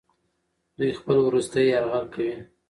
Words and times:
دوی 0.77 0.91
خپل 0.99 1.15
وروستی 1.21 1.63
یرغل 1.73 2.05
کوي. 2.13 2.35